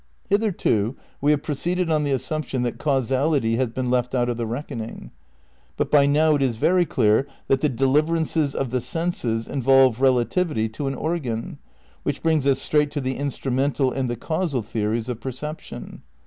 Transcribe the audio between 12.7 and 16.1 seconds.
to the "instrumental" and the "causal" theories of perception.